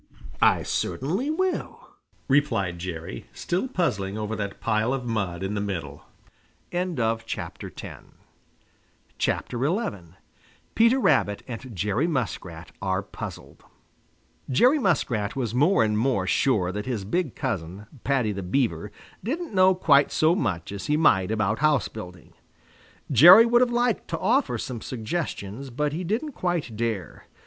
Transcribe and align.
"I 0.41 0.63
certainly 0.63 1.29
will," 1.29 1.79
replied 2.27 2.79
Jerry, 2.79 3.27
still 3.33 3.67
puzzling 3.67 4.17
over 4.17 4.35
that 4.35 4.59
pile 4.59 4.93
of 4.93 5.05
mud 5.05 5.43
in 5.43 5.53
the 5.53 5.61
middle. 5.61 6.07
XI 6.71 6.95
PETER 10.73 10.99
RABBIT 10.99 11.43
AND 11.47 11.75
JERRY 11.75 12.07
MUSKRAT 12.07 12.71
ARE 12.81 13.03
PUZZLED 13.03 13.63
Jerry 14.49 14.79
Muskrat 14.79 15.35
was 15.35 15.53
more 15.53 15.83
and 15.83 15.95
more 15.99 16.25
sure 16.25 16.71
that 16.71 16.87
his 16.87 17.05
big 17.05 17.35
cousin, 17.35 17.85
Paddy 18.03 18.31
the 18.31 18.41
Beaver, 18.41 18.91
didn't 19.23 19.53
know 19.53 19.75
quite 19.75 20.11
so 20.11 20.33
much 20.33 20.71
as 20.71 20.87
he 20.87 20.97
might 20.97 21.29
about 21.29 21.59
house 21.59 21.87
building. 21.87 22.33
Jerry 23.11 23.45
would 23.45 23.61
have 23.61 23.69
liked 23.69 24.07
to 24.07 24.17
offer 24.19 24.57
some 24.57 24.81
suggestions, 24.81 25.69
but 25.69 25.93
he 25.93 26.03
didn't 26.03 26.31
quite 26.31 26.75
dare. 26.75 27.27